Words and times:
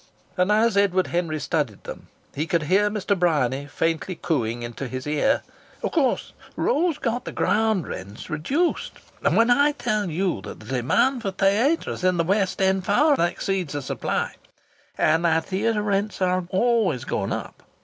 And 0.35 0.51
as 0.51 0.77
Edward 0.77 1.05
Henry 1.05 1.39
studied 1.39 1.83
them 1.83 2.07
he 2.33 2.47
could 2.47 2.63
hear 2.63 2.89
Mr. 2.89 3.13
Bryany 3.15 3.67
faintly 3.67 4.15
cooing 4.19 4.63
into 4.63 4.87
his 4.87 5.05
ear: 5.05 5.43
"Of 5.83 5.91
course 5.91 6.33
Rose 6.55 6.97
got 6.97 7.23
the 7.23 7.31
ground 7.31 7.87
rent 7.87 8.27
reduced. 8.27 8.93
And 9.23 9.37
when 9.37 9.51
I 9.51 9.73
tell 9.73 10.09
you 10.09 10.41
that 10.41 10.59
the 10.59 10.65
demand 10.65 11.21
for 11.21 11.29
theatres 11.29 12.03
in 12.03 12.17
the 12.17 12.23
West 12.23 12.63
End 12.63 12.83
far 12.83 13.13
exceeds 13.19 13.73
the 13.73 13.81
supply, 13.83 14.33
and 14.97 15.23
that 15.23 15.45
theatre 15.45 15.83
rents 15.83 16.19
are 16.19 16.45
always 16.49 17.05
going 17.05 17.31
up 17.31 17.61